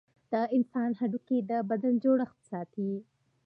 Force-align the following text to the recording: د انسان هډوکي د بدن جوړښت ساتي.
د 0.31 0.33
انسان 0.55 0.89
هډوکي 0.99 1.37
د 1.49 1.51
بدن 1.69 1.93
جوړښت 2.03 2.37
ساتي. 2.49 2.91